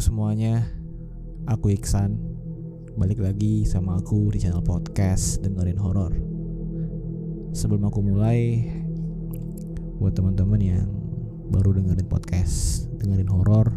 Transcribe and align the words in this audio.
Semuanya, 0.00 0.64
aku 1.44 1.76
Iksan. 1.76 2.16
Balik 2.96 3.20
lagi 3.20 3.68
sama 3.68 4.00
aku 4.00 4.32
di 4.32 4.40
channel 4.40 4.64
podcast 4.64 5.44
dengerin 5.44 5.76
horor. 5.76 6.16
Sebelum 7.52 7.84
aku 7.84 8.00
mulai, 8.00 8.64
buat 10.00 10.16
teman-teman 10.16 10.56
yang 10.56 10.88
baru 11.52 11.76
dengerin 11.76 12.08
podcast 12.08 12.88
dengerin 12.96 13.28
horor, 13.28 13.76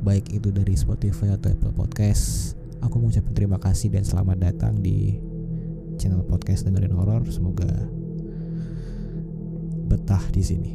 baik 0.00 0.32
itu 0.32 0.48
dari 0.48 0.72
Spotify 0.72 1.36
atau 1.36 1.52
Apple 1.52 1.76
Podcast, 1.76 2.56
aku 2.80 3.04
mengucapkan 3.04 3.36
terima 3.36 3.60
kasih 3.60 3.92
dan 3.92 4.08
selamat 4.08 4.40
datang 4.40 4.80
di 4.80 5.20
channel 6.00 6.24
podcast 6.24 6.64
dengerin 6.64 6.96
horor. 6.96 7.28
Semoga 7.28 7.68
betah 9.84 10.24
di 10.32 10.40
sini. 10.40 10.72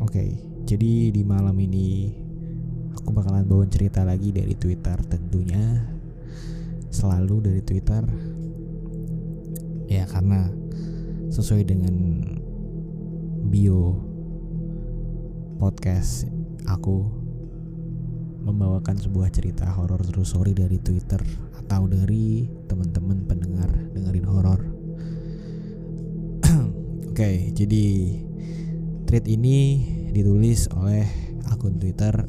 Oke, 0.00 0.32
jadi 0.64 1.12
di 1.12 1.22
malam 1.28 1.60
ini 1.60 2.24
aku 2.96 3.12
bakalan 3.12 3.44
bawa 3.44 3.68
cerita 3.68 4.02
lagi 4.08 4.32
dari 4.32 4.56
Twitter 4.56 4.96
tentunya. 5.04 5.84
Selalu 6.88 7.44
dari 7.44 7.60
Twitter. 7.60 8.02
Ya 9.86 10.08
karena 10.08 10.48
sesuai 11.28 11.62
dengan 11.68 11.94
bio 13.52 14.00
podcast 15.60 16.26
aku 16.64 17.04
membawakan 18.46 18.96
sebuah 18.96 19.28
cerita 19.28 19.68
horor 19.76 20.00
true 20.06 20.24
story 20.24 20.56
dari 20.56 20.80
Twitter 20.80 21.18
atau 21.58 21.90
dari 21.90 22.48
teman-teman 22.66 23.26
pendengar 23.28 23.70
dengerin 23.92 24.26
horor. 24.26 24.60
Oke, 27.12 27.52
jadi 27.52 27.84
tweet 29.06 29.26
ini 29.28 29.58
ditulis 30.14 30.70
oleh 30.74 31.06
akun 31.50 31.78
Twitter 31.78 32.26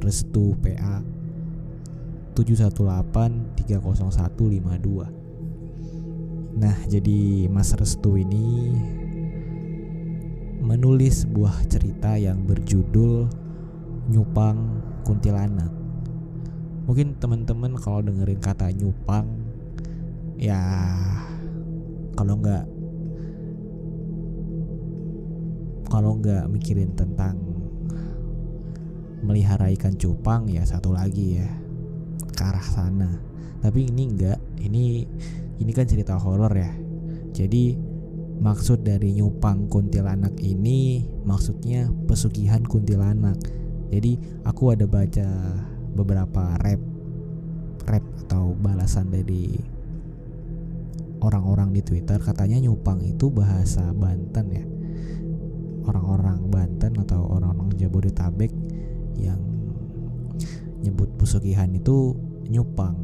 @restupa 0.00 1.04
718305152. 2.38 5.10
Nah, 6.58 6.74
jadi 6.90 7.46
Mas 7.50 7.74
Restu 7.74 8.16
ini 8.18 8.72
menulis 10.62 11.26
sebuah 11.26 11.66
cerita 11.70 12.18
yang 12.18 12.46
berjudul 12.46 13.28
Nyupang 14.10 14.58
Kuntilanak. 15.06 15.70
Mungkin 16.88 17.20
teman-teman 17.20 17.76
kalau 17.76 18.00
dengerin 18.00 18.40
kata 18.40 18.72
nyupang 18.72 19.28
ya 20.40 20.56
kalau 22.16 22.40
nggak 22.40 22.64
kalau 25.92 26.16
nggak 26.16 26.48
mikirin 26.48 26.96
tentang 26.96 27.47
melihara 29.22 29.70
ikan 29.74 29.98
cupang 29.98 30.46
ya 30.46 30.62
satu 30.62 30.94
lagi 30.94 31.42
ya 31.42 31.48
ke 32.32 32.42
arah 32.42 32.62
sana. 32.62 33.10
Tapi 33.58 33.90
ini 33.90 34.02
enggak 34.14 34.38
ini 34.62 35.02
ini 35.58 35.70
kan 35.74 35.86
cerita 35.86 36.14
horor 36.14 36.54
ya. 36.54 36.70
Jadi 37.34 37.74
maksud 38.38 38.86
dari 38.86 39.18
nyupang 39.18 39.66
kuntilanak 39.66 40.38
ini 40.38 41.02
maksudnya 41.26 41.90
pesugihan 42.06 42.62
kuntilanak. 42.62 43.38
Jadi 43.90 44.42
aku 44.46 44.70
ada 44.70 44.86
baca 44.86 45.28
beberapa 45.96 46.54
rap 46.62 46.82
rap 47.88 48.04
atau 48.28 48.54
balasan 48.54 49.10
dari 49.10 49.58
orang-orang 51.18 51.74
di 51.74 51.82
Twitter. 51.82 52.22
Katanya 52.22 52.62
nyupang 52.62 53.02
itu 53.02 53.32
bahasa 53.32 53.90
Banten 53.90 54.46
ya. 54.54 54.64
Orang-orang 55.88 56.46
Banten 56.52 57.00
atau 57.00 57.26
orang-orang 57.26 57.74
Jabodetabek 57.80 58.52
nyebut 60.88 61.12
pesugihan 61.20 61.68
itu 61.76 62.16
nyupang. 62.48 62.96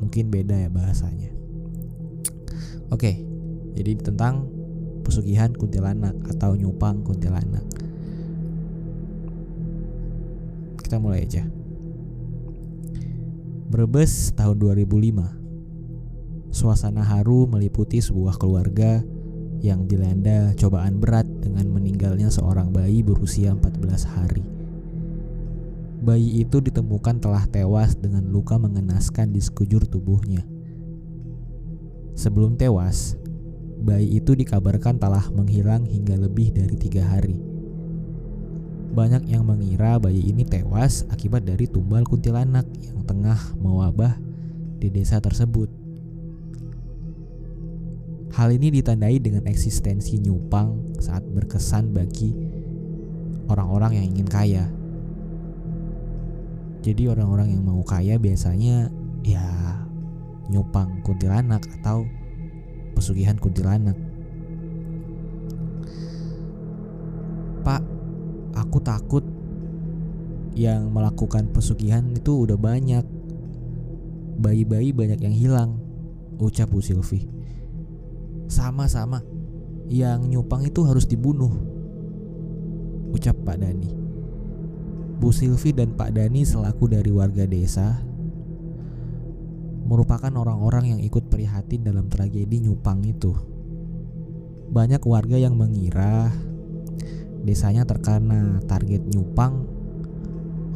Mungkin 0.00 0.32
beda 0.32 0.56
ya 0.56 0.72
bahasanya. 0.72 1.36
Oke 2.88 3.20
jadi 3.76 3.92
tentang 4.00 4.48
pesugihan 5.04 5.52
kuntilanak 5.52 6.16
atau 6.32 6.56
nyupang 6.56 7.04
kuntilanak. 7.04 7.62
Kita 10.80 10.96
mulai 10.96 11.28
aja. 11.28 11.44
Brebes 13.66 14.32
tahun 14.32 14.56
2005 14.62 15.36
Suasana 16.56 17.04
haru 17.04 17.44
meliputi 17.44 18.00
sebuah 18.00 18.40
keluarga 18.40 19.04
yang 19.60 19.84
dilanda 19.84 20.56
cobaan 20.56 20.96
berat 20.96 21.28
dengan 21.44 21.68
meninggalnya 21.68 22.32
seorang 22.32 22.72
bayi 22.72 23.04
berusia 23.04 23.52
14 23.52 24.08
hari. 24.08 24.55
Bayi 25.96 26.44
itu 26.44 26.60
ditemukan 26.60 27.24
telah 27.24 27.48
tewas 27.48 27.96
dengan 27.96 28.24
luka 28.28 28.60
mengenaskan 28.60 29.32
di 29.32 29.40
sekujur 29.40 29.88
tubuhnya. 29.88 30.44
Sebelum 32.16 32.56
tewas, 32.56 33.16
bayi 33.80 34.20
itu 34.20 34.32
dikabarkan 34.36 34.96
telah 34.96 35.24
menghilang 35.32 35.84
hingga 35.84 36.16
lebih 36.16 36.52
dari 36.52 36.76
tiga 36.76 37.04
hari. 37.04 37.36
Banyak 38.96 39.28
yang 39.28 39.44
mengira 39.44 40.00
bayi 40.00 40.24
ini 40.24 40.48
tewas 40.48 41.04
akibat 41.12 41.44
dari 41.44 41.68
tumbal 41.68 42.04
kuntilanak 42.08 42.64
yang 42.80 43.04
tengah 43.04 43.36
mewabah 43.60 44.16
di 44.80 44.88
desa 44.88 45.20
tersebut. 45.20 45.68
Hal 48.36 48.52
ini 48.52 48.68
ditandai 48.68 49.16
dengan 49.16 49.48
eksistensi 49.48 50.20
nyupang 50.20 50.96
saat 51.00 51.24
berkesan 51.24 51.92
bagi 51.92 52.36
orang-orang 53.48 54.00
yang 54.00 54.06
ingin 54.12 54.28
kaya. 54.28 54.64
Jadi 56.84 57.08
orang-orang 57.10 57.54
yang 57.54 57.62
mau 57.64 57.82
kaya 57.82 58.16
biasanya 58.16 58.90
ya 59.26 59.42
nyupang 60.50 61.02
kuntilanak 61.02 61.66
atau 61.80 62.06
pesugihan 62.94 63.36
kuntilanak. 63.36 63.98
Pak, 67.66 67.82
aku 68.54 68.78
takut 68.78 69.24
yang 70.56 70.88
melakukan 70.88 71.50
pesugihan 71.50 72.06
itu 72.14 72.48
udah 72.48 72.56
banyak. 72.56 73.04
Bayi-bayi 74.36 74.94
banyak 74.94 75.20
yang 75.20 75.34
hilang, 75.34 75.70
ucap 76.38 76.70
Bu 76.70 76.78
Silvi. 76.78 77.26
Sama-sama, 78.46 79.24
yang 79.90 80.28
nyupang 80.30 80.62
itu 80.62 80.86
harus 80.86 81.08
dibunuh, 81.08 81.50
ucap 83.10 83.34
Pak 83.42 83.58
Dani. 83.58 84.05
Bu 85.16 85.32
Silvi 85.32 85.72
dan 85.72 85.96
Pak 85.96 86.12
Dani 86.12 86.44
selaku 86.44 86.92
dari 86.92 87.08
warga 87.08 87.48
desa 87.48 88.04
merupakan 89.86 90.28
orang-orang 90.34 90.92
yang 90.92 91.00
ikut 91.00 91.30
prihatin 91.30 91.86
dalam 91.86 92.10
tragedi 92.10 92.60
nyupang 92.60 93.00
itu. 93.06 93.32
Banyak 94.66 95.00
warga 95.06 95.38
yang 95.38 95.54
mengira 95.54 96.34
desanya 97.46 97.86
terkena 97.86 98.58
target 98.66 99.06
nyupang 99.06 99.64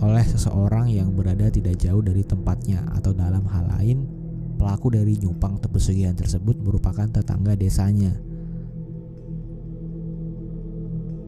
oleh 0.00 0.24
seseorang 0.24 0.88
yang 0.88 1.12
berada 1.12 1.50
tidak 1.52 1.76
jauh 1.76 2.00
dari 2.00 2.24
tempatnya 2.24 2.86
atau 2.96 3.12
dalam 3.12 3.44
hal 3.50 3.68
lain 3.76 4.08
pelaku 4.56 4.94
dari 4.94 5.18
nyupang 5.20 5.60
pesugihan 5.60 6.16
tersebut 6.16 6.56
merupakan 6.62 7.04
tetangga 7.10 7.58
desanya. 7.58 8.16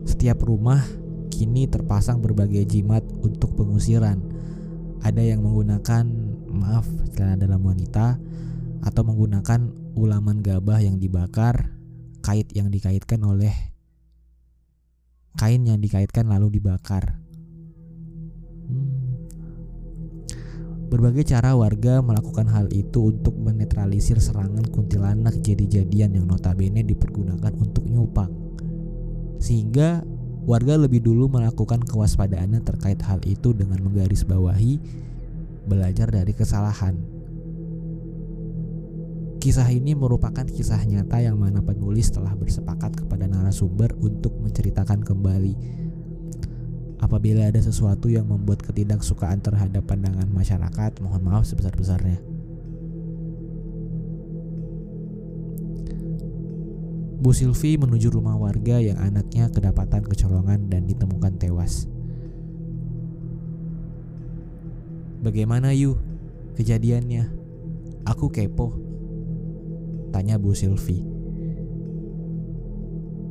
Setiap 0.08 0.40
rumah 0.46 1.01
kini 1.32 1.64
terpasang 1.64 2.20
berbagai 2.20 2.68
jimat 2.68 3.00
untuk 3.24 3.56
pengusiran. 3.56 4.20
Ada 5.00 5.24
yang 5.24 5.40
menggunakan 5.40 6.04
maaf 6.52 6.84
celana 7.16 7.40
dalam 7.40 7.64
wanita 7.64 8.20
atau 8.84 9.02
menggunakan 9.08 9.72
ulaman 9.96 10.44
gabah 10.44 10.84
yang 10.84 11.00
dibakar, 11.00 11.72
kait 12.20 12.52
yang 12.52 12.68
dikaitkan 12.68 13.24
oleh 13.24 13.72
kain 15.40 15.64
yang 15.64 15.80
dikaitkan 15.80 16.28
lalu 16.28 16.60
dibakar. 16.60 17.16
Hmm. 18.68 19.02
Berbagai 20.92 21.24
cara 21.24 21.56
warga 21.56 22.04
melakukan 22.04 22.52
hal 22.52 22.68
itu 22.68 23.16
untuk 23.16 23.32
menetralisir 23.40 24.20
serangan 24.20 24.68
kuntilanak 24.68 25.40
jadi-jadian 25.40 26.20
yang 26.20 26.28
notabene 26.28 26.84
dipergunakan 26.84 27.48
untuk 27.56 27.88
nyupang. 27.88 28.28
Sehingga 29.40 30.04
warga 30.42 30.74
lebih 30.74 31.02
dulu 31.02 31.30
melakukan 31.30 31.82
kewaspadaannya 31.86 32.66
terkait 32.66 32.98
hal 33.06 33.22
itu 33.22 33.54
dengan 33.54 33.78
menggarisbawahi 33.86 34.82
belajar 35.66 36.10
dari 36.10 36.34
kesalahan. 36.34 36.98
Kisah 39.42 39.66
ini 39.74 39.98
merupakan 39.98 40.46
kisah 40.46 40.78
nyata 40.86 41.18
yang 41.18 41.34
mana 41.34 41.58
penulis 41.58 42.14
telah 42.14 42.30
bersepakat 42.38 42.94
kepada 42.94 43.26
narasumber 43.26 43.90
untuk 43.98 44.38
menceritakan 44.38 45.02
kembali. 45.02 45.54
Apabila 47.02 47.50
ada 47.50 47.58
sesuatu 47.58 48.06
yang 48.06 48.30
membuat 48.30 48.62
ketidaksukaan 48.62 49.42
terhadap 49.42 49.82
pandangan 49.90 50.30
masyarakat, 50.30 51.02
mohon 51.02 51.26
maaf 51.26 51.42
sebesar-besarnya. 51.50 52.31
Bu 57.22 57.30
Silvi 57.30 57.78
menuju 57.78 58.10
rumah 58.10 58.34
warga 58.34 58.82
yang 58.82 58.98
anaknya 58.98 59.46
kedapatan 59.46 60.02
kecolongan 60.02 60.66
dan 60.66 60.90
ditemukan 60.90 61.38
tewas. 61.38 61.86
Bagaimana 65.22 65.70
Yu 65.70 65.94
kejadiannya? 66.58 67.30
Aku 68.10 68.26
kepo. 68.26 68.74
Tanya 70.10 70.34
Bu 70.34 70.50
Silvi. 70.50 71.06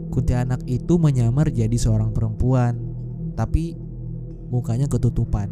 Kuntilanak 0.08 0.64
itu 0.72 0.96
menyamar 0.96 1.52
jadi 1.52 1.76
seorang 1.76 2.16
perempuan, 2.16 2.80
tapi 3.36 3.76
mukanya 4.48 4.88
ketutupan. 4.88 5.52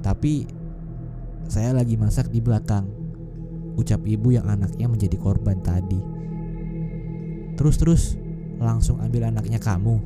Tapi 0.00 0.48
saya 1.52 1.76
lagi 1.76 2.00
masak 2.00 2.32
di 2.32 2.40
belakang. 2.40 2.88
Ucap 3.76 4.08
ibu 4.08 4.32
yang 4.32 4.48
anaknya 4.48 4.88
menjadi 4.88 5.20
korban 5.20 5.60
tadi. 5.60 6.00
Terus-terus 7.60 8.16
langsung 8.56 8.96
ambil 9.04 9.28
anaknya 9.28 9.60
kamu. 9.60 10.00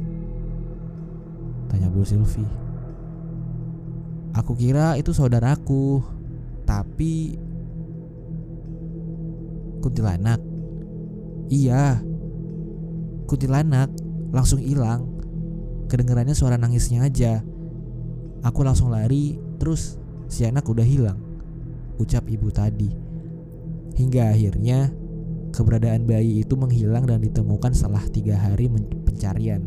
Tanya 1.71 1.87
Bu 1.87 2.03
Silvi. 2.03 2.43
Aku 4.35 4.59
kira 4.59 4.99
itu 4.99 5.15
saudaraku, 5.15 6.03
tapi 6.67 7.39
kuntilanak. 9.79 10.43
Iya, 11.47 12.03
kuntilanak 13.31 13.95
langsung 14.35 14.59
hilang. 14.59 15.07
Kedengarannya 15.87 16.35
suara 16.35 16.59
nangisnya 16.59 17.07
aja. 17.07 17.39
Aku 18.43 18.67
langsung 18.67 18.91
lari, 18.91 19.39
terus 19.63 20.03
si 20.27 20.43
anak 20.43 20.67
udah 20.67 20.83
hilang. 20.83 21.23
Ucap 22.03 22.27
ibu 22.27 22.51
tadi. 22.51 22.91
Hingga 23.95 24.35
akhirnya 24.35 24.91
keberadaan 25.55 26.05
bayi 26.05 26.43
itu 26.43 26.59
menghilang 26.59 27.07
dan 27.07 27.23
ditemukan 27.23 27.71
setelah 27.71 28.03
tiga 28.11 28.35
hari 28.35 28.67
pencarian. 29.07 29.63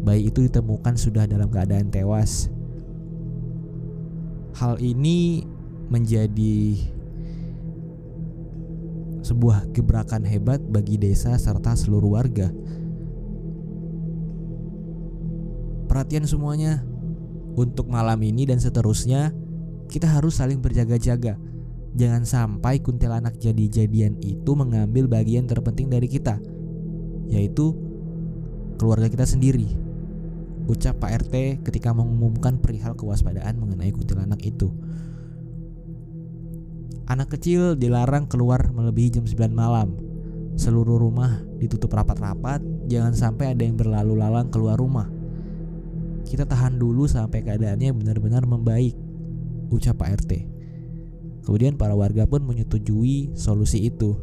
Bayi 0.00 0.30
itu 0.30 0.46
ditemukan 0.46 0.96
sudah 0.96 1.28
dalam 1.28 1.52
keadaan 1.52 1.92
tewas 1.92 2.48
Hal 4.60 4.76
ini 4.82 5.46
menjadi 5.88 6.76
sebuah 9.24 9.70
gebrakan 9.72 10.26
hebat 10.26 10.60
bagi 10.60 10.98
desa 11.00 11.32
serta 11.40 11.78
seluruh 11.78 12.18
warga. 12.18 12.52
Perhatian 15.88 16.26
semuanya, 16.26 16.84
untuk 17.56 17.88
malam 17.88 18.20
ini 18.20 18.44
dan 18.44 18.60
seterusnya, 18.60 19.32
kita 19.88 20.06
harus 20.06 20.38
saling 20.38 20.60
berjaga-jaga. 20.60 21.40
Jangan 21.94 22.22
sampai 22.22 22.78
kuntilanak 22.78 23.38
jadi-jadian 23.42 24.22
itu 24.22 24.50
mengambil 24.54 25.10
bagian 25.10 25.50
terpenting 25.50 25.90
dari 25.90 26.06
kita, 26.06 26.38
yaitu 27.26 27.74
keluarga 28.78 29.10
kita 29.10 29.26
sendiri 29.26 29.90
ucap 30.70 31.02
Pak 31.02 31.26
RT 31.26 31.66
ketika 31.66 31.90
mengumumkan 31.90 32.62
perihal 32.62 32.94
kewaspadaan 32.94 33.58
mengenai 33.58 33.90
kuntilanak 33.90 34.38
itu. 34.46 34.70
Anak 37.10 37.34
kecil 37.34 37.74
dilarang 37.74 38.30
keluar 38.30 38.70
melebihi 38.70 39.18
jam 39.18 39.26
9 39.26 39.50
malam. 39.50 39.98
Seluruh 40.54 41.02
rumah 41.02 41.42
ditutup 41.58 41.90
rapat-rapat, 41.90 42.62
jangan 42.86 43.18
sampai 43.18 43.50
ada 43.50 43.66
yang 43.66 43.74
berlalu 43.74 44.14
lalang 44.14 44.46
keluar 44.46 44.78
rumah. 44.78 45.10
Kita 46.22 46.46
tahan 46.46 46.78
dulu 46.78 47.10
sampai 47.10 47.42
keadaannya 47.42 47.90
benar-benar 47.90 48.46
membaik, 48.46 48.94
ucap 49.74 49.98
Pak 49.98 50.22
RT. 50.22 50.59
Kemudian 51.44 51.80
para 51.80 51.96
warga 51.96 52.28
pun 52.28 52.44
menyetujui 52.44 53.32
solusi 53.32 53.88
itu. 53.88 54.16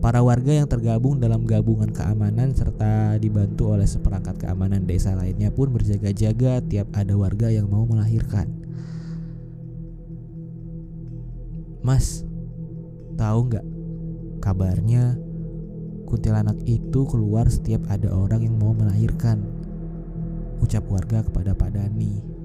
Para 0.00 0.24
warga 0.24 0.56
yang 0.56 0.64
tergabung 0.64 1.20
dalam 1.20 1.44
gabungan 1.44 1.92
keamanan 1.92 2.56
serta 2.56 3.20
dibantu 3.20 3.76
oleh 3.76 3.84
seperangkat 3.84 4.40
keamanan 4.40 4.88
desa 4.88 5.12
lainnya 5.12 5.52
pun 5.52 5.68
berjaga-jaga 5.76 6.64
tiap 6.64 6.88
ada 6.96 7.12
warga 7.20 7.52
yang 7.52 7.68
mau 7.68 7.84
melahirkan. 7.84 8.48
Mas, 11.84 12.24
tahu 13.20 13.52
nggak? 13.52 13.66
Kabarnya 14.40 15.20
kuntilanak 16.08 16.56
itu 16.64 17.04
keluar 17.04 17.52
setiap 17.52 17.84
ada 17.92 18.08
orang 18.08 18.48
yang 18.48 18.56
mau 18.56 18.72
melahirkan. 18.72 19.44
Ucap 20.64 20.88
warga 20.88 21.20
kepada 21.28 21.52
Pak 21.52 21.76
Dani. 21.76 22.39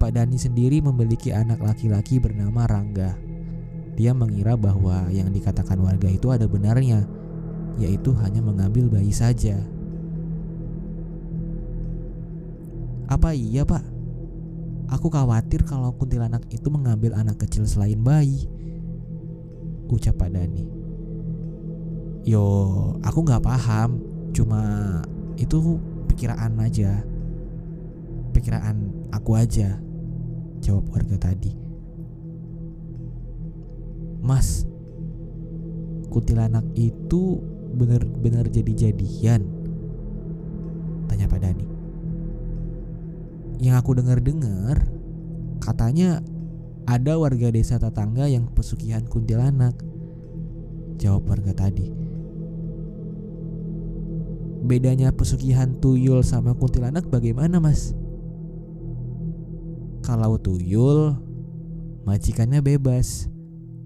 Pak 0.00 0.16
Dani 0.16 0.40
sendiri 0.40 0.80
memiliki 0.80 1.28
anak 1.28 1.60
laki-laki 1.60 2.16
bernama 2.16 2.64
Rangga 2.64 3.30
dia 4.00 4.16
mengira 4.16 4.56
bahwa 4.56 5.12
yang 5.12 5.28
dikatakan 5.28 5.76
warga 5.76 6.08
itu 6.08 6.32
ada 6.32 6.48
benarnya, 6.48 7.04
yaitu 7.76 8.16
hanya 8.16 8.40
mengambil 8.40 8.88
bayi 8.88 9.12
saja. 9.12 9.60
Apa 13.12 13.36
iya, 13.36 13.68
Pak? 13.68 13.84
Aku 14.88 15.12
khawatir 15.12 15.68
kalau 15.68 15.92
kuntilanak 15.92 16.48
itu 16.48 16.64
mengambil 16.72 17.12
anak 17.12 17.44
kecil 17.44 17.68
selain 17.68 18.00
bayi. 18.00 18.48
Ucap 19.92 20.16
Pak 20.16 20.32
Dani. 20.32 20.64
Yo, 22.24 22.40
aku 23.04 23.20
nggak 23.20 23.44
paham. 23.44 24.00
Cuma 24.32 24.62
itu 25.36 25.76
pikiran 26.08 26.56
aja. 26.56 27.04
Pikiran 28.32 28.88
aku 29.12 29.36
aja. 29.36 29.76
Jawab 30.60 30.92
warga 30.92 31.16
tadi. 31.16 31.52
Mas, 34.20 34.68
kuntilanak 36.12 36.68
itu 36.76 37.40
benar-benar 37.72 38.46
jadi-jadian? 38.52 39.40
Tanya 41.08 41.26
Pak 41.26 41.40
Dani. 41.40 41.66
Yang 43.60 43.76
aku 43.80 43.90
dengar-dengar, 43.96 44.76
katanya 45.64 46.20
ada 46.84 47.16
warga 47.16 47.48
desa 47.52 47.80
tetangga 47.80 48.28
yang 48.28 48.48
pesugihan 48.52 49.04
kuntilanak. 49.08 49.76
Jawab 51.00 51.28
warga 51.28 51.56
tadi. 51.56 51.88
Bedanya 54.60 55.10
pesugihan 55.16 55.72
tuyul 55.80 56.20
sama 56.20 56.52
kuntilanak 56.52 57.08
bagaimana 57.08 57.56
mas? 57.58 57.96
Kalau 60.00 60.40
tuyul, 60.40 61.16
majikannya 62.08 62.64
bebas 62.64 63.28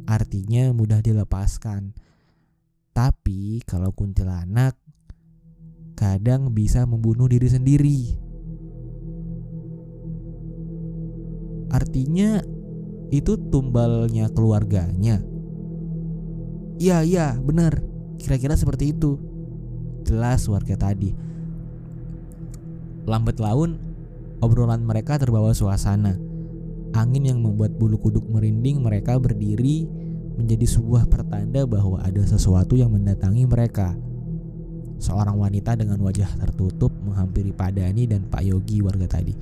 artinya 0.04 0.70
mudah 0.70 1.00
dilepaskan. 1.00 1.96
Tapi 2.94 3.64
kalau 3.66 3.90
kuntilanak 3.90 4.78
kadang 5.98 6.54
bisa 6.54 6.86
membunuh 6.86 7.26
diri 7.26 7.48
sendiri. 7.50 8.00
Artinya 11.74 12.38
itu 13.10 13.34
tumbalnya 13.50 14.30
keluarganya. 14.30 15.18
Iya, 16.78 17.02
iya, 17.02 17.26
benar. 17.38 17.82
Kira-kira 18.18 18.54
seperti 18.54 18.94
itu. 18.94 19.18
Jelas 20.06 20.46
warga 20.46 20.78
tadi. 20.78 21.14
Lambat 23.06 23.42
laun, 23.42 23.78
obrolan 24.44 24.84
mereka 24.84 25.16
terbawa 25.16 25.56
suasana. 25.56 26.20
Angin 26.94 27.26
yang 27.26 27.40
membuat 27.40 27.74
bulu 27.74 27.96
kuduk 27.98 28.28
merinding 28.28 28.84
mereka 28.84 29.16
berdiri 29.16 29.88
menjadi 30.36 30.68
sebuah 30.68 31.08
pertanda 31.08 31.64
bahwa 31.64 31.98
ada 32.04 32.22
sesuatu 32.22 32.76
yang 32.76 32.92
mendatangi 32.92 33.48
mereka. 33.48 33.96
Seorang 35.00 35.40
wanita 35.40 35.74
dengan 35.74 35.98
wajah 36.04 36.28
tertutup 36.38 36.92
menghampiri 37.02 37.50
Pak 37.50 37.74
Dani 37.74 38.06
dan 38.06 38.28
Pak 38.28 38.44
Yogi 38.46 38.84
warga 38.84 39.08
tadi. 39.08 39.34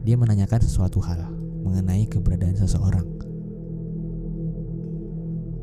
Dia 0.00 0.16
menanyakan 0.16 0.60
sesuatu 0.64 1.02
hal 1.04 1.28
mengenai 1.60 2.08
keberadaan 2.08 2.56
seseorang. 2.56 3.04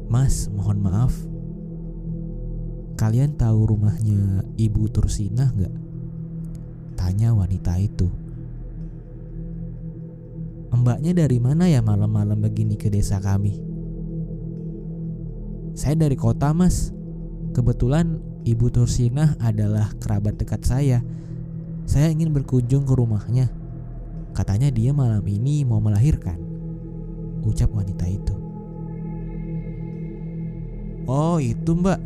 Mas, 0.08 0.48
mohon 0.54 0.80
maaf. 0.80 1.12
Kalian 2.98 3.38
tahu 3.38 3.74
rumahnya 3.74 4.46
Ibu 4.58 4.90
Tursinah 4.90 5.50
nggak? 5.54 5.76
Tanya 6.98 7.34
wanita 7.34 7.78
itu. 7.78 8.27
Mbaknya 10.68 11.16
dari 11.16 11.40
mana 11.40 11.68
ya 11.72 11.80
malam-malam 11.80 12.44
begini 12.44 12.76
ke 12.76 12.92
desa 12.92 13.24
kami? 13.24 13.56
Saya 15.78 15.96
dari 15.96 16.18
kota 16.18 16.52
mas. 16.52 16.92
Kebetulan 17.56 18.20
Ibu 18.44 18.70
Tursinah 18.70 19.40
adalah 19.40 19.94
kerabat 19.98 20.38
dekat 20.38 20.62
saya. 20.68 21.00
Saya 21.88 22.12
ingin 22.12 22.36
berkunjung 22.36 22.84
ke 22.84 22.94
rumahnya. 22.94 23.48
Katanya 24.36 24.70
dia 24.70 24.92
malam 24.92 25.24
ini 25.26 25.64
mau 25.64 25.80
melahirkan. 25.80 26.38
Ucap 27.48 27.72
wanita 27.72 28.06
itu. 28.06 28.36
Oh 31.08 31.40
itu 31.40 31.72
mbak. 31.72 32.00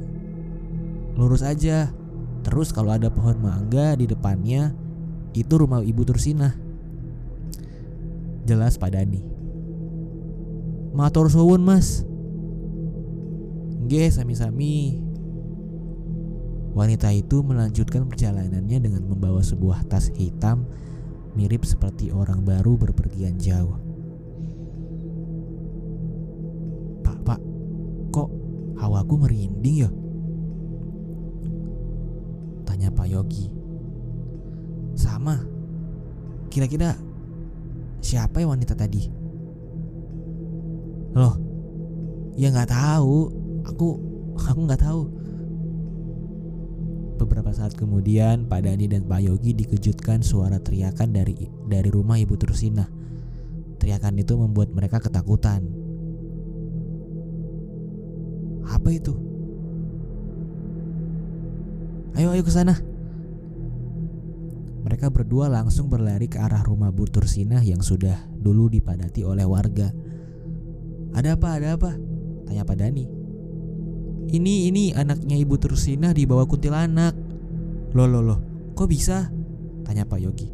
Lurus 1.18 1.41
aja. 1.41 1.89
Terus 2.46 2.70
kalau 2.70 2.94
ada 2.94 3.10
pohon 3.13 3.38
mangga 3.38 3.94
di 3.94 4.10
depannya 4.10 4.74
Itu 5.38 5.62
rumah 5.62 5.86
Ibu 5.86 6.10
Tursinah 6.10 6.71
Jelas 8.45 8.77
Pak 8.81 8.98
Dani. 8.98 9.21
Matur 10.91 11.31
suwun 11.31 11.63
mas. 11.63 12.03
Nggih 13.88 14.12
sami-sami. 14.12 15.00
Wanita 16.71 17.12
itu 17.12 17.43
melanjutkan 17.43 18.07
perjalanannya 18.07 18.79
dengan 18.79 19.03
membawa 19.03 19.43
sebuah 19.43 19.83
tas 19.91 20.07
hitam 20.15 20.63
mirip 21.36 21.67
seperti 21.67 22.12
orang 22.12 22.43
baru 22.43 22.79
berpergian 22.79 23.36
jauh. 23.39 23.75
Pak, 27.03 27.17
pak, 27.27 27.39
kok 28.15 28.29
hawaku 28.79 29.15
merinding 29.19 29.88
ya? 29.88 29.91
Tanya 32.67 32.88
Pak 32.91 33.07
Yogi. 33.12 33.51
Sama. 34.95 35.39
Kira-kira 36.51 36.95
siapa 38.01 38.41
ya 38.41 38.50
wanita 38.50 38.74
tadi? 38.74 39.08
Loh, 41.15 41.36
ya 42.36 42.50
nggak 42.50 42.74
tahu. 42.74 43.17
Aku, 43.70 43.88
aku 44.50 44.60
nggak 44.65 44.81
tahu. 44.81 45.01
Beberapa 47.22 47.53
saat 47.53 47.77
kemudian, 47.77 48.50
Pak 48.50 48.65
Dani 48.65 48.89
dan 48.89 49.05
Pak 49.05 49.22
Yogi 49.22 49.53
dikejutkan 49.53 50.25
suara 50.25 50.58
teriakan 50.58 51.13
dari 51.13 51.38
dari 51.70 51.89
rumah 51.93 52.17
Ibu 52.17 52.34
Tursina. 52.34 52.89
Teriakan 53.77 54.17
itu 54.17 54.34
membuat 54.34 54.74
mereka 54.74 54.98
ketakutan. 54.98 55.70
Apa 58.65 58.89
itu? 58.89 59.13
Ayo, 62.17 62.34
ayo 62.34 62.41
ke 62.41 62.51
sana. 62.51 62.90
Mereka 64.81 65.13
berdua 65.13 65.45
langsung 65.45 65.88
berlari 65.88 66.25
ke 66.25 66.41
arah 66.41 66.65
rumah 66.65 66.89
Bu 66.89 67.05
Tursina 67.05 67.61
yang 67.61 67.85
sudah 67.85 68.17
dulu 68.33 68.65
dipadati 68.65 69.21
oleh 69.21 69.45
warga. 69.45 69.93
Ada 71.13 71.38
apa? 71.38 71.47
Ada 71.59 71.67
apa? 71.77 71.91
Tanya 72.50 72.65
Pak 72.65 72.77
Dani. 72.81 73.05
Ini 74.31 74.71
ini 74.71 74.95
anaknya 74.95 75.35
Ibu 75.35 75.55
Tursina 75.59 76.15
dibawa 76.15 76.47
kuntilanak. 76.47 77.13
Loh 77.91 78.07
loh 78.07 78.23
loh, 78.23 78.39
kok 78.73 78.88
bisa? 78.88 79.27
Tanya 79.83 80.07
Pak 80.07 80.19
Yogi. 80.23 80.47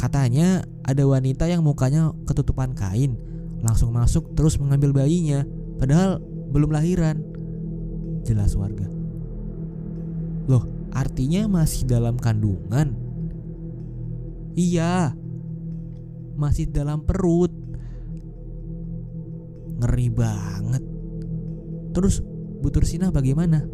Katanya 0.00 0.64
ada 0.80 1.04
wanita 1.04 1.44
yang 1.44 1.60
mukanya 1.60 2.16
ketutupan 2.24 2.72
kain, 2.72 3.20
langsung 3.60 3.92
masuk 3.92 4.32
terus 4.32 4.56
mengambil 4.56 4.96
bayinya, 4.96 5.44
padahal 5.76 6.24
belum 6.50 6.72
lahiran. 6.72 7.20
Jelas 8.24 8.56
warga. 8.56 8.88
Loh, 10.48 10.64
artinya 10.96 11.44
masih 11.52 11.84
dalam 11.84 12.16
kandungan? 12.16 13.09
Iya, 14.58 15.14
masih 16.34 16.66
dalam 16.70 17.06
perut. 17.06 17.52
Ngeri 19.80 20.08
banget. 20.12 20.82
Terus 21.94 22.20
Bu 22.60 22.68
Tursina 22.68 23.08
bagaimana? 23.08 23.64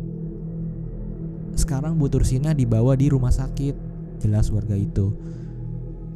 Sekarang 1.56 1.96
Bu 1.96 2.06
Tursina 2.12 2.52
dibawa 2.52 2.94
di 2.94 3.08
rumah 3.08 3.32
sakit, 3.32 3.74
jelas 4.20 4.52
warga 4.52 4.76
itu. 4.76 5.16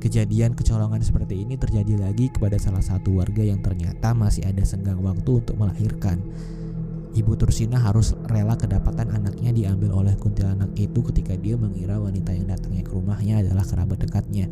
Kejadian 0.01 0.57
kecolongan 0.57 1.05
seperti 1.05 1.45
ini 1.45 1.61
terjadi 1.61 2.01
lagi 2.01 2.33
kepada 2.33 2.57
salah 2.57 2.81
satu 2.81 3.21
warga 3.21 3.45
yang 3.45 3.61
ternyata 3.61 4.17
masih 4.17 4.49
ada 4.49 4.65
senggang 4.65 5.01
waktu 5.05 5.45
untuk 5.45 5.61
melahirkan. 5.61 6.21
Ibu 7.11 7.35
Tursina 7.35 7.83
harus 7.83 8.15
rela 8.31 8.55
kedapatan 8.55 9.11
anaknya 9.11 9.51
diambil 9.51 9.99
oleh 9.99 10.15
kuntilanak 10.15 10.71
itu 10.79 11.03
ketika 11.11 11.35
dia 11.35 11.59
mengira 11.59 11.99
wanita 11.99 12.31
yang 12.31 12.47
datangnya 12.47 12.87
ke 12.87 12.93
rumahnya 12.95 13.43
adalah 13.43 13.67
kerabat 13.67 13.99
dekatnya. 13.99 14.47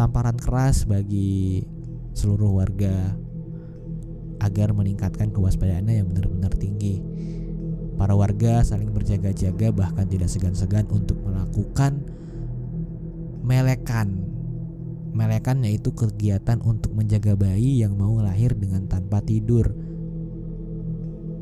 Tamparan 0.00 0.40
keras 0.40 0.88
bagi 0.88 1.60
seluruh 2.16 2.64
warga 2.64 3.12
agar 4.40 4.72
meningkatkan 4.72 5.34
kewaspadaannya 5.34 6.00
yang 6.00 6.08
benar-benar 6.08 6.54
tinggi. 6.56 7.02
Para 7.98 8.14
warga 8.14 8.62
saling 8.62 8.94
berjaga-jaga 8.94 9.74
bahkan 9.74 10.06
tidak 10.06 10.30
segan-segan 10.30 10.86
untuk 10.88 11.18
melakukan 11.20 12.06
melekan. 13.42 14.22
Melekan 15.12 15.66
yaitu 15.66 15.90
kegiatan 15.90 16.62
untuk 16.62 16.94
menjaga 16.94 17.34
bayi 17.34 17.82
yang 17.82 17.98
mau 17.98 18.16
lahir 18.22 18.54
dengan 18.54 18.86
tanpa 18.86 19.18
tidur. 19.18 19.87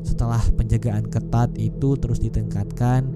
Setelah 0.07 0.39
penjagaan 0.55 1.11
ketat 1.11 1.51
itu 1.59 1.99
terus 1.99 2.23
ditingkatkan, 2.23 3.11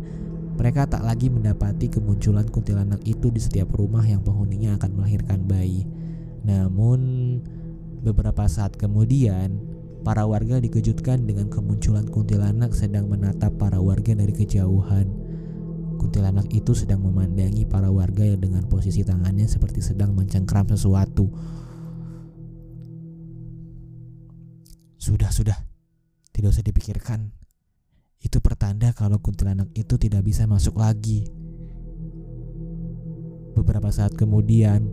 mereka 0.60 0.92
tak 0.92 1.08
lagi 1.08 1.32
mendapati 1.32 1.88
kemunculan 1.88 2.52
kuntilanak 2.52 3.00
itu 3.08 3.32
di 3.32 3.40
setiap 3.40 3.72
rumah 3.72 4.04
yang 4.04 4.20
penghuninya 4.20 4.76
akan 4.76 5.00
melahirkan 5.00 5.48
bayi. 5.48 5.88
Namun 6.44 7.00
beberapa 8.04 8.44
saat 8.52 8.76
kemudian 8.76 9.72
Para 10.02 10.26
warga 10.26 10.58
dikejutkan 10.58 11.30
dengan 11.30 11.46
kemunculan 11.54 12.10
kuntilanak 12.10 12.74
sedang 12.74 13.06
menatap 13.06 13.54
para 13.62 13.78
warga 13.78 14.18
dari 14.18 14.34
kejauhan. 14.34 15.06
Kuntilanak 16.02 16.50
itu 16.50 16.74
sedang 16.74 17.06
memandangi 17.06 17.70
para 17.70 17.94
warga 17.94 18.26
yang 18.26 18.42
dengan 18.42 18.66
posisi 18.66 19.06
tangannya 19.06 19.46
seperti 19.46 19.86
sedang 19.86 20.18
mencengkram 20.18 20.66
sesuatu. 20.74 21.30
Sudah, 24.98 25.30
sudah. 25.30 25.71
Tidak 26.32 26.50
usah 26.50 26.64
dipikirkan. 26.64 27.32
Itu 28.22 28.38
pertanda 28.40 28.94
kalau 28.94 29.18
kuntilanak 29.18 29.74
itu 29.74 29.98
tidak 29.98 30.22
bisa 30.24 30.46
masuk 30.46 30.78
lagi. 30.78 31.26
Beberapa 33.58 33.92
saat 33.92 34.16
kemudian, 34.16 34.88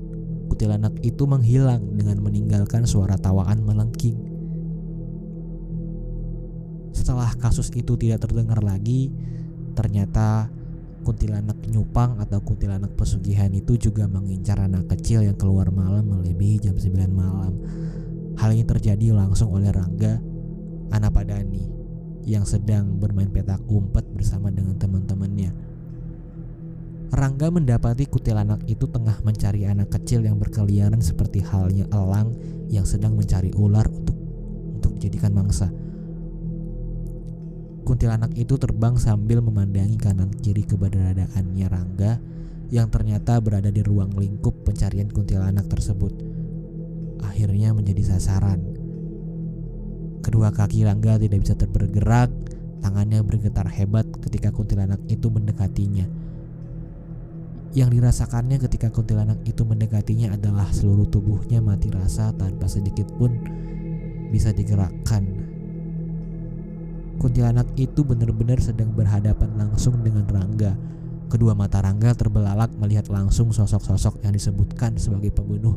kuntilanak 0.50 0.99
itu 1.04 1.28
menghilang 1.28 1.95
dengan 1.95 2.18
meninggalkan 2.25 2.88
suara 2.88 3.14
tawaan 3.21 3.62
melengking. 3.62 4.18
Setelah 6.90 7.30
kasus 7.38 7.71
itu 7.76 7.95
tidak 7.95 8.26
terdengar 8.26 8.64
lagi, 8.64 9.12
ternyata 9.78 10.50
kuntilanak 11.07 11.57
nyupang 11.71 12.21
atau 12.21 12.42
kuntilanak 12.42 12.92
pesugihan 12.99 13.49
itu 13.54 13.78
juga 13.80 14.04
mengincar 14.04 14.61
anak 14.61 14.92
kecil 14.92 15.25
yang 15.25 15.38
keluar 15.38 15.73
malam 15.73 16.04
melebihi 16.04 16.68
jam 16.68 16.76
9 16.76 17.09
malam. 17.09 17.54
Hal 18.37 18.52
ini 18.52 18.66
terjadi 18.66 19.16
langsung 19.16 19.54
oleh 19.54 19.73
Rangga, 19.73 20.21
anak 20.92 21.16
Padani, 21.16 21.64
yang 22.28 22.45
sedang 22.45 23.00
bermain 23.00 23.33
petak 23.33 23.64
umpet 23.66 24.04
bersama 24.12 24.52
dengan 24.52 24.76
teman-temannya. 24.76 25.50
Rangga 27.09 27.49
mendapati 27.49 28.04
kuntilanak 28.04 28.68
itu 28.68 28.85
tengah 28.85 29.16
mencari 29.25 29.64
anak 29.64 29.88
kecil 29.97 30.21
yang 30.28 30.37
berkeliaran 30.37 31.00
seperti 31.00 31.40
halnya 31.40 31.88
elang 31.88 32.37
yang 32.68 32.85
sedang 32.85 33.16
mencari 33.16 33.49
ular 33.57 33.88
untuk 33.88 34.12
untuk 34.78 34.95
dijadikan 35.00 35.33
mangsa. 35.33 35.73
Kuntilanak 37.83 38.37
itu 38.37 38.61
terbang 38.61 39.00
sambil 39.00 39.40
memandangi 39.40 39.97
kanan 39.97 40.28
kiri 40.28 40.62
keberadaannya 40.68 41.66
Rangga 41.66 42.21
yang 42.68 42.92
ternyata 42.92 43.40
berada 43.40 43.73
di 43.73 43.80
ruang 43.80 44.12
lingkup 44.12 44.68
pencarian 44.68 45.09
kuntilanak 45.09 45.64
tersebut. 45.73 46.12
Akhirnya 47.25 47.73
menjadi 47.73 48.14
sasaran. 48.14 48.77
Kedua 50.28 50.52
kaki 50.52 50.85
Rangga 50.85 51.16
tidak 51.16 51.40
bisa 51.40 51.56
bergerak, 51.56 52.28
tangannya 52.85 53.25
bergetar 53.25 53.64
hebat 53.64 54.04
ketika 54.20 54.52
kuntilanak 54.52 55.00
itu 55.08 55.32
mendekatinya. 55.32 56.04
Yang 57.73 57.88
dirasakannya 57.97 58.61
ketika 58.61 58.92
kuntilanak 58.92 59.40
itu 59.49 59.64
mendekatinya 59.64 60.37
adalah 60.37 60.68
seluruh 60.68 61.08
tubuhnya 61.08 61.64
mati 61.64 61.88
rasa 61.88 62.37
tanpa 62.37 62.68
sedikit 62.68 63.08
pun 63.16 63.40
bisa 64.28 64.52
digerakkan 64.52 65.49
Kuntilanak 67.18 67.75
itu 67.75 68.06
benar-benar 68.06 68.62
sedang 68.62 68.94
berhadapan 68.94 69.50
langsung 69.58 70.06
dengan 70.06 70.23
Rangga. 70.30 70.78
Kedua 71.26 71.50
mata 71.50 71.82
Rangga 71.82 72.14
terbelalak 72.14 72.70
melihat 72.78 73.11
langsung 73.11 73.50
sosok-sosok 73.50 74.23
yang 74.23 74.38
disebutkan 74.38 74.94
sebagai 75.02 75.35
pembunuh 75.35 75.75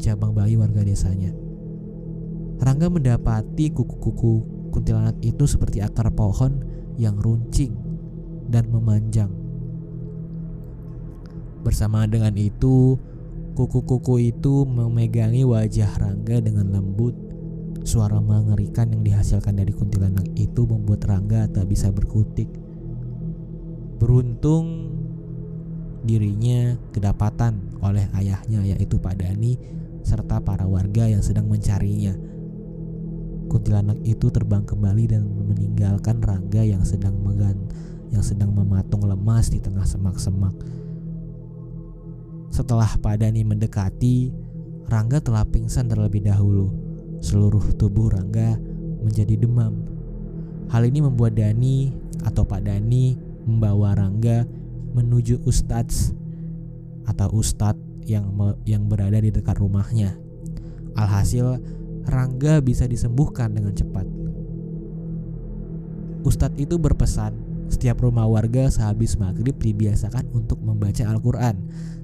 cabang 0.00 0.32
bayi 0.32 0.56
warga 0.56 0.80
desanya. 0.80 1.41
Rangga 2.62 2.86
mendapati 2.86 3.74
kuku-kuku 3.74 4.70
kuntilanak 4.70 5.18
itu 5.20 5.44
seperti 5.50 5.82
akar 5.82 6.14
pohon 6.14 6.62
yang 6.94 7.18
runcing 7.18 7.74
dan 8.46 8.70
memanjang. 8.70 9.34
Bersama 11.66 12.06
dengan 12.06 12.38
itu, 12.38 12.94
kuku-kuku 13.58 14.30
itu 14.30 14.62
memegangi 14.62 15.42
wajah 15.42 15.90
Rangga 15.98 16.38
dengan 16.38 16.70
lembut 16.70 17.14
Suara 17.82 18.22
mengerikan 18.22 18.94
yang 18.94 19.02
dihasilkan 19.02 19.58
dari 19.58 19.74
kuntilanak 19.74 20.30
itu 20.38 20.62
membuat 20.70 21.02
Rangga 21.02 21.50
tak 21.50 21.66
bisa 21.66 21.90
berkutik. 21.90 22.46
Beruntung 23.98 24.94
dirinya 26.06 26.78
kedapatan 26.94 27.78
oleh 27.82 28.06
ayahnya 28.14 28.62
yaitu 28.62 29.02
Pak 29.02 29.18
Dani 29.18 29.58
serta 30.06 30.38
para 30.38 30.62
warga 30.70 31.10
yang 31.10 31.26
sedang 31.26 31.50
mencarinya. 31.50 32.14
Kuntilanak 33.52 34.00
itu 34.08 34.32
terbang 34.32 34.64
kembali 34.64 35.12
dan 35.12 35.28
meninggalkan 35.28 36.24
Rangga 36.24 36.64
yang 36.64 36.80
sedang 36.88 37.20
megan 37.20 37.68
yang 38.08 38.24
sedang 38.24 38.48
mematung 38.56 39.04
lemas 39.04 39.52
di 39.52 39.60
tengah 39.60 39.84
semak-semak. 39.84 40.56
Setelah 42.48 42.88
Pak 42.96 43.20
Dani 43.20 43.44
mendekati, 43.44 44.32
Rangga 44.88 45.20
telah 45.20 45.44
pingsan 45.44 45.92
terlebih 45.92 46.24
dahulu. 46.24 46.72
Seluruh 47.20 47.76
tubuh 47.76 48.08
Rangga 48.08 48.56
menjadi 49.04 49.36
demam. 49.36 49.84
Hal 50.72 50.88
ini 50.88 51.04
membuat 51.04 51.36
Dani 51.36 51.92
atau 52.24 52.48
Pak 52.48 52.64
Dani 52.64 53.20
membawa 53.44 53.92
Rangga 53.92 54.48
menuju 54.96 55.44
Ustadz 55.44 56.12
atau 57.04 57.28
ustadz 57.36 57.80
yang 58.06 58.32
yang 58.64 58.86
berada 58.86 59.20
di 59.20 59.28
dekat 59.28 59.58
rumahnya. 59.58 60.16
Alhasil 60.92 61.58
Rangga 62.06 62.58
bisa 62.62 62.84
disembuhkan 62.90 63.54
dengan 63.54 63.72
cepat. 63.72 64.06
Ustadz 66.22 66.58
itu 66.58 66.78
berpesan, 66.78 67.34
setiap 67.66 68.02
rumah 68.04 68.28
warga 68.30 68.70
sehabis 68.70 69.18
maghrib 69.18 69.58
dibiasakan 69.58 70.30
untuk 70.36 70.62
membaca 70.62 71.02
Al-Quran 71.08 71.56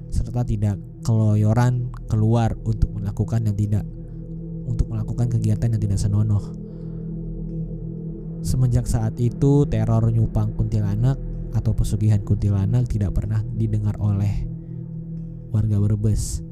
serta 0.09 0.41
tidak 0.41 0.81
keloyoran 1.05 1.93
keluar 2.09 2.57
untuk 2.65 2.97
melakukan 2.97 3.45
yang 3.45 3.55
tidak 3.55 3.85
untuk 4.65 4.89
melakukan 4.89 5.29
kegiatan 5.29 5.69
yang 5.69 5.81
tidak 5.81 5.99
senonoh. 6.01 6.41
Semenjak 8.41 8.89
saat 8.89 9.19
itu, 9.21 9.67
teror 9.69 10.09
nyupang 10.09 10.57
kuntilanak 10.57 11.17
atau 11.53 11.73
pesugihan 11.73 12.21
kuntilanak 12.21 12.89
tidak 12.89 13.13
pernah 13.13 13.45
didengar 13.53 13.97
oleh 14.01 14.47
warga 15.49 15.77
Brebes. 15.81 16.48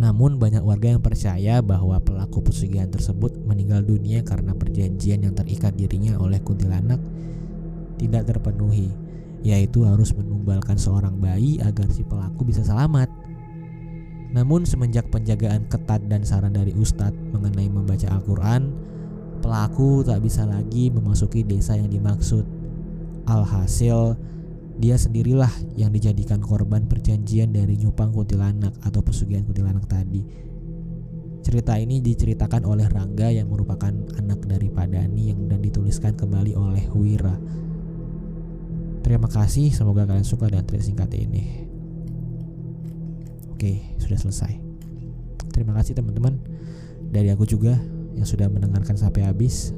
Namun 0.00 0.40
banyak 0.40 0.64
warga 0.64 0.96
yang 0.96 1.04
percaya 1.04 1.60
bahwa 1.60 2.00
pelaku 2.00 2.40
pesugihan 2.40 2.88
tersebut 2.88 3.36
meninggal 3.44 3.84
dunia 3.84 4.24
karena 4.24 4.56
perjanjian 4.56 5.28
yang 5.28 5.36
terikat 5.36 5.76
dirinya 5.76 6.16
oleh 6.16 6.40
kuntilanak 6.40 6.96
tidak 8.00 8.24
terpenuhi, 8.32 8.88
yaitu 9.44 9.84
harus 9.84 10.16
menumbalkan 10.16 10.80
seorang 10.80 11.20
bayi 11.20 11.60
agar 11.60 11.84
si 11.92 12.00
pelaku 12.00 12.48
bisa 12.48 12.64
selamat. 12.64 13.12
Namun 14.32 14.64
semenjak 14.64 15.12
penjagaan 15.12 15.68
ketat 15.68 16.00
dan 16.08 16.24
saran 16.24 16.56
dari 16.56 16.72
ustadz 16.72 17.20
mengenai 17.36 17.68
membaca 17.68 18.08
Al-Quran, 18.08 18.72
pelaku 19.44 20.00
tak 20.00 20.24
bisa 20.24 20.48
lagi 20.48 20.88
memasuki 20.88 21.44
desa 21.44 21.76
yang 21.76 21.92
dimaksud. 21.92 22.48
Alhasil, 23.28 24.16
dia 24.80 24.96
sendirilah 24.96 25.76
yang 25.76 25.92
dijadikan 25.92 26.40
korban 26.40 26.88
perjanjian 26.88 27.52
dari 27.52 27.76
nyupang 27.76 28.16
kuntilanak 28.16 28.72
atau 28.80 29.04
pesugihan 29.04 29.44
kuntilanak 29.44 29.84
tadi. 29.84 30.24
Cerita 31.44 31.76
ini 31.76 32.00
diceritakan 32.00 32.64
oleh 32.64 32.88
Rangga 32.88 33.28
yang 33.28 33.52
merupakan 33.52 33.92
anak 34.16 34.40
dari 34.48 34.72
Padani 34.72 35.36
yang 35.36 35.52
dan 35.52 35.60
dituliskan 35.60 36.16
kembali 36.16 36.56
oleh 36.56 36.84
Wira. 36.96 37.36
Terima 39.04 39.28
kasih, 39.28 39.68
semoga 39.68 40.08
kalian 40.08 40.24
suka 40.24 40.48
dan 40.48 40.64
cerita 40.64 40.84
singkat 40.88 41.12
ini. 41.12 41.68
Oke, 43.52 44.00
sudah 44.00 44.16
selesai. 44.16 44.52
Terima 45.52 45.76
kasih 45.76 45.92
teman-teman 45.92 46.40
dari 47.12 47.28
aku 47.28 47.44
juga 47.44 47.76
yang 48.16 48.24
sudah 48.24 48.48
mendengarkan 48.48 48.96
sampai 48.96 49.28
habis. 49.28 49.76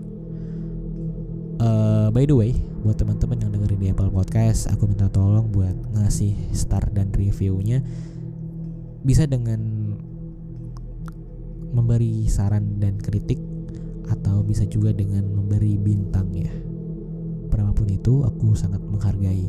Uh, 1.58 1.91
by 2.12 2.28
the 2.28 2.36
way, 2.36 2.52
buat 2.84 3.00
teman-teman 3.00 3.40
yang 3.40 3.50
dengerin 3.56 3.80
di 3.80 3.88
Apple 3.88 4.12
Podcast, 4.12 4.68
aku 4.68 4.84
minta 4.84 5.08
tolong 5.08 5.48
buat 5.48 5.72
ngasih 5.96 6.52
star 6.52 6.84
dan 6.92 7.08
reviewnya 7.08 7.80
bisa 9.02 9.24
dengan 9.24 9.58
memberi 11.72 12.28
saran 12.28 12.76
dan 12.76 13.00
kritik 13.00 13.40
atau 14.12 14.44
bisa 14.44 14.68
juga 14.68 14.92
dengan 14.92 15.24
memberi 15.24 15.80
bintang 15.80 16.28
ya. 16.36 16.52
Berapapun 17.48 17.88
itu, 17.88 18.28
aku 18.28 18.52
sangat 18.52 18.84
menghargai. 18.84 19.48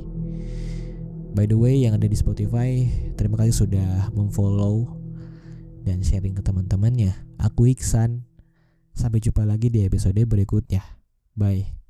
By 1.35 1.43
the 1.51 1.59
way, 1.59 1.83
yang 1.83 1.99
ada 1.99 2.07
di 2.07 2.15
Spotify, 2.15 2.87
terima 3.19 3.35
kasih 3.35 3.67
sudah 3.67 4.07
memfollow 4.15 4.87
dan 5.83 5.99
sharing 5.99 6.39
ke 6.39 6.41
teman-temannya. 6.41 7.11
Aku 7.43 7.67
Iksan. 7.67 8.23
Sampai 8.93 9.19
jumpa 9.19 9.43
lagi 9.43 9.73
di 9.73 9.83
episode 9.83 10.21
berikutnya. 10.21 10.85
Bye. 11.33 11.82